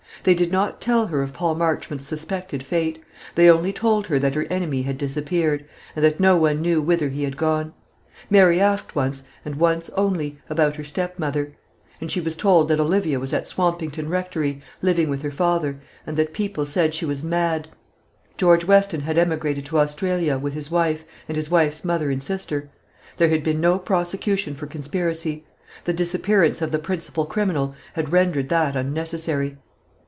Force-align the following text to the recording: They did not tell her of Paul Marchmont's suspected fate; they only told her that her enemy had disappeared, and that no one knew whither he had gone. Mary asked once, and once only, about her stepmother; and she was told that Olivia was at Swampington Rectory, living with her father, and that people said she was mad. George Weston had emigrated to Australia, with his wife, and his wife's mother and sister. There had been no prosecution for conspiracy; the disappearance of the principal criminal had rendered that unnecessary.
They 0.23 0.35
did 0.35 0.51
not 0.51 0.79
tell 0.79 1.07
her 1.07 1.23
of 1.23 1.33
Paul 1.33 1.55
Marchmont's 1.55 2.05
suspected 2.05 2.61
fate; 2.61 3.03
they 3.33 3.49
only 3.49 3.73
told 3.73 4.05
her 4.05 4.19
that 4.19 4.35
her 4.35 4.43
enemy 4.51 4.83
had 4.83 4.99
disappeared, 4.99 5.65
and 5.95 6.05
that 6.05 6.19
no 6.19 6.37
one 6.37 6.61
knew 6.61 6.79
whither 6.79 7.09
he 7.09 7.23
had 7.23 7.35
gone. 7.35 7.73
Mary 8.29 8.59
asked 8.59 8.95
once, 8.95 9.23
and 9.43 9.55
once 9.55 9.89
only, 9.97 10.37
about 10.47 10.75
her 10.75 10.83
stepmother; 10.83 11.53
and 11.99 12.11
she 12.11 12.21
was 12.21 12.35
told 12.35 12.67
that 12.67 12.79
Olivia 12.79 13.19
was 13.19 13.33
at 13.33 13.47
Swampington 13.47 14.09
Rectory, 14.09 14.61
living 14.83 15.09
with 15.09 15.23
her 15.23 15.31
father, 15.31 15.79
and 16.05 16.15
that 16.17 16.33
people 16.35 16.67
said 16.67 16.93
she 16.93 17.05
was 17.05 17.23
mad. 17.23 17.67
George 18.37 18.63
Weston 18.63 19.01
had 19.01 19.17
emigrated 19.17 19.65
to 19.67 19.79
Australia, 19.79 20.37
with 20.37 20.53
his 20.53 20.69
wife, 20.69 21.03
and 21.27 21.35
his 21.35 21.49
wife's 21.49 21.83
mother 21.83 22.11
and 22.11 22.21
sister. 22.21 22.69
There 23.17 23.29
had 23.29 23.43
been 23.43 23.59
no 23.59 23.79
prosecution 23.79 24.53
for 24.53 24.67
conspiracy; 24.67 25.45
the 25.85 25.93
disappearance 25.93 26.61
of 26.61 26.69
the 26.71 26.77
principal 26.79 27.25
criminal 27.25 27.73
had 27.93 28.11
rendered 28.11 28.49
that 28.49 28.75
unnecessary. 28.75 29.57